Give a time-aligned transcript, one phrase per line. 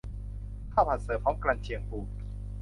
[0.73, 1.99] ข้าวผัดเสิร์ฟพร้อมกรรเชียงปู